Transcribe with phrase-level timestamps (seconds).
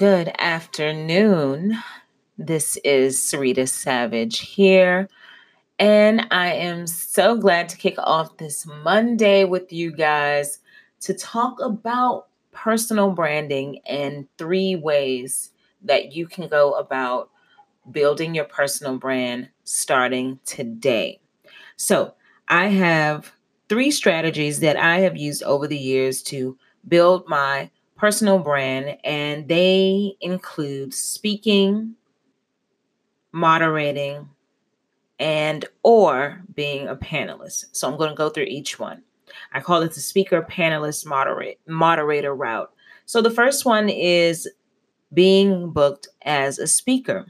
[0.00, 1.76] Good afternoon.
[2.38, 5.10] This is Sarita Savage here.
[5.78, 10.60] And I am so glad to kick off this Monday with you guys
[11.00, 15.50] to talk about personal branding and three ways
[15.82, 17.28] that you can go about
[17.90, 21.20] building your personal brand starting today.
[21.76, 22.14] So,
[22.48, 23.32] I have
[23.68, 26.56] three strategies that I have used over the years to
[26.88, 27.70] build my
[28.00, 31.94] personal brand, and they include speaking,
[33.30, 34.26] moderating,
[35.18, 37.66] and or being a panelist.
[37.72, 39.02] So I'm going to go through each one.
[39.52, 42.72] I call it the speaker panelist moderate moderator route.
[43.04, 44.48] So the first one is
[45.12, 47.26] being booked as a speaker.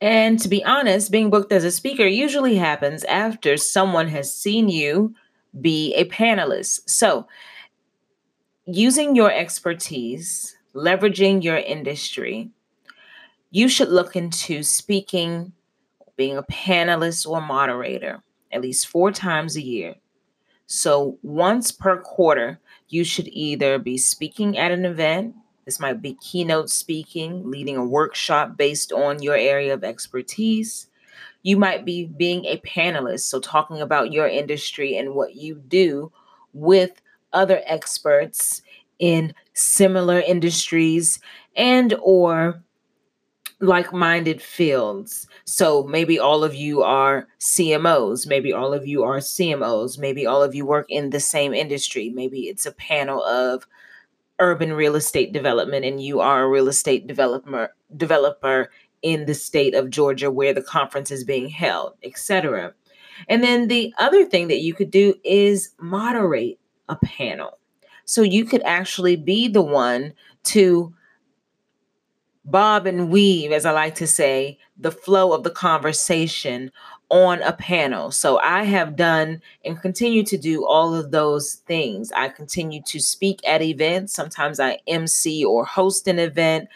[0.00, 4.68] And to be honest, being booked as a speaker usually happens after someone has seen
[4.68, 5.12] you
[5.60, 6.88] be a panelist.
[6.88, 7.26] So
[8.68, 12.50] using your expertise, leveraging your industry,
[13.50, 15.52] you should look into speaking,
[16.16, 19.94] being a panelist or moderator at least four times a year.
[20.66, 26.14] So, once per quarter, you should either be speaking at an event, this might be
[26.14, 30.88] keynote speaking, leading a workshop based on your area of expertise.
[31.42, 36.12] You might be being a panelist, so talking about your industry and what you do
[36.52, 37.00] with
[37.32, 38.62] other experts
[38.98, 41.20] in similar industries
[41.56, 42.62] and or
[43.60, 45.26] like-minded fields.
[45.44, 50.42] So maybe all of you are CMOs, maybe all of you are CMOs, maybe all
[50.42, 52.08] of you work in the same industry.
[52.10, 53.66] Maybe it's a panel of
[54.38, 58.70] urban real estate development and you are a real estate developer developer
[59.02, 62.72] in the state of Georgia where the conference is being held, etc.
[63.28, 67.58] And then the other thing that you could do is moderate a panel.
[68.08, 70.14] So you could actually be the one
[70.44, 70.94] to
[72.42, 76.72] bob and weave, as I like to say, the flow of the conversation
[77.10, 78.10] on a panel.
[78.10, 82.10] So I have done and continue to do all of those things.
[82.16, 84.14] I continue to speak at events.
[84.14, 86.70] Sometimes I MC or host an event.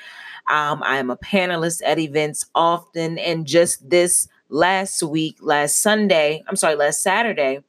[0.50, 3.16] Um, I am a panelist at events often.
[3.16, 7.64] And just this last week, last Sunday, I'm sorry, last Saturday,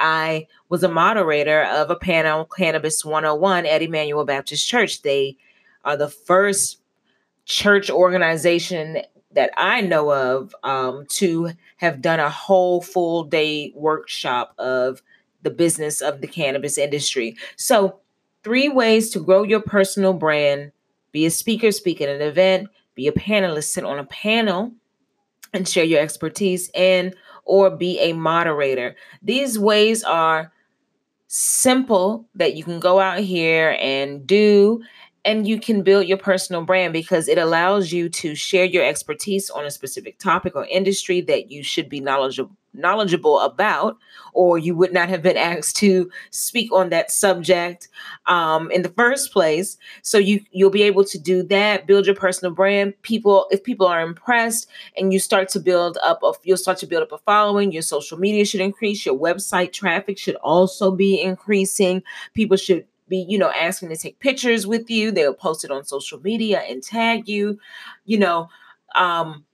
[0.00, 5.02] I was a moderator of a panel, Cannabis 101, at Emmanuel Baptist Church.
[5.02, 5.36] They
[5.84, 6.80] are the first
[7.44, 8.98] church organization
[9.32, 15.02] that I know of um, to have done a whole full day workshop of
[15.42, 17.36] the business of the cannabis industry.
[17.56, 18.00] So,
[18.42, 20.72] three ways to grow your personal brand
[21.12, 24.72] be a speaker, speak at an event, be a panelist, sit on a panel
[25.52, 27.14] and share your expertise, and
[27.50, 28.94] or be a moderator.
[29.22, 30.52] These ways are
[31.26, 34.82] simple that you can go out here and do
[35.24, 39.50] and you can build your personal brand because it allows you to share your expertise
[39.50, 43.96] on a specific topic or industry that you should be knowledgeable knowledgeable about
[44.32, 47.88] or you would not have been asked to speak on that subject
[48.26, 52.14] um, in the first place so you you'll be able to do that build your
[52.14, 56.56] personal brand people if people are impressed and you start to build up a you'll
[56.56, 60.36] start to build up a following your social media should increase your website traffic should
[60.36, 62.02] also be increasing
[62.34, 65.10] people should be, you know, asking to take pictures with you.
[65.10, 67.58] They'll post it on social media and tag you.
[68.06, 68.48] You know,
[68.94, 69.44] um,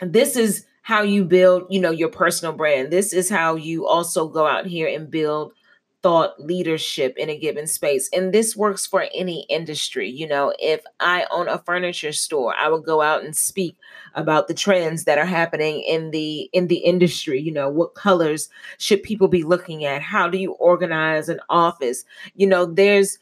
[0.00, 2.90] this is how you build, you know, your personal brand.
[2.90, 5.54] This is how you also go out here and build
[6.02, 8.10] thought leadership in a given space.
[8.12, 10.10] And this works for any industry.
[10.10, 13.78] You know, if I own a furniture store, I would go out and speak
[14.14, 17.40] about the trends that are happening in the in the industry.
[17.40, 20.02] You know, what colors should people be looking at?
[20.02, 22.04] How do you organize an office?
[22.34, 23.18] You know, there's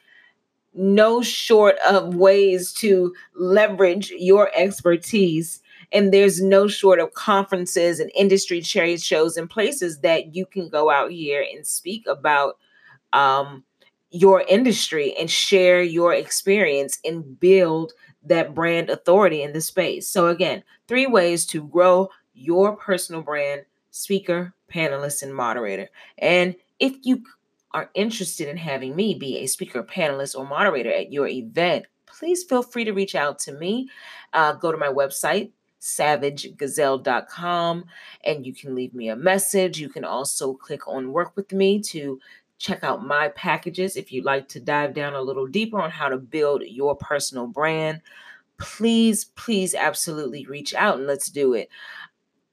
[0.75, 5.62] no short of ways to leverage your expertise
[5.93, 10.69] and there's no short of conferences and industry trade shows and places that you can
[10.69, 12.59] go out here and speak about
[13.13, 13.65] um,
[14.11, 17.93] your industry and share your experience and build
[18.25, 20.09] that brand authority in the space.
[20.09, 25.89] So, again, three ways to grow your personal brand speaker, panelist, and moderator.
[26.19, 27.23] And if you
[27.73, 32.45] are interested in having me be a speaker, panelist, or moderator at your event, please
[32.45, 33.89] feel free to reach out to me.
[34.33, 35.51] Uh, go to my website,
[35.83, 37.85] savagegazelle.com,
[38.25, 39.81] and you can leave me a message.
[39.81, 42.21] You can also click on work with me to
[42.59, 46.09] check out my packages if you'd like to dive down a little deeper on how
[46.09, 48.01] to build your personal brand.
[48.59, 51.69] Please, please absolutely reach out and let's do it.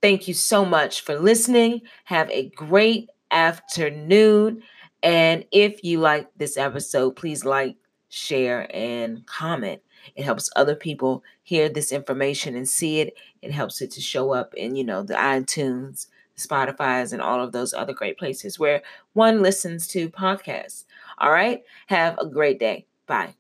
[0.02, 1.82] Thank you so much for listening.
[2.06, 4.64] Have a great afternoon.
[5.04, 7.76] And if you like this episode, please like,
[8.10, 9.84] share, and comment.
[10.16, 13.16] It helps other people hear this information and see it.
[13.42, 16.08] It helps it to show up in, you know, the iTunes,
[16.38, 18.82] Spotify's, and all of those other great places where
[19.14, 20.86] one listens to podcasts.
[21.18, 21.64] All right.
[21.88, 22.86] Have a great day.
[23.08, 23.39] Bye.